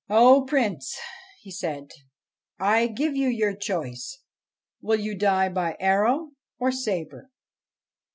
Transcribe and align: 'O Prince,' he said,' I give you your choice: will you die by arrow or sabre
'O 0.25 0.45
Prince,' 0.45 0.97
he 1.41 1.51
said,' 1.51 1.91
I 2.59 2.87
give 2.87 3.15
you 3.15 3.27
your 3.27 3.55
choice: 3.55 4.17
will 4.81 4.99
you 4.99 5.15
die 5.15 5.47
by 5.47 5.77
arrow 5.79 6.31
or 6.57 6.71
sabre 6.71 7.29